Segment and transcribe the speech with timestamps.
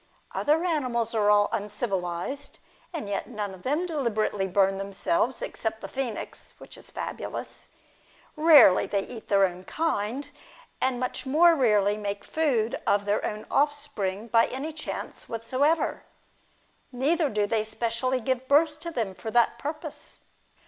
[0.31, 2.57] Other animals are all uncivilised,
[2.91, 7.69] and yet none of them deliberately burn themselves, except the phoenix, which is fabulous;
[8.35, 10.27] rarely they eat their own kind;
[10.81, 16.03] and much more rarely make food of their own offspring by any chance whatever;
[16.91, 20.21] neither do they specially give birth to them for that purpose.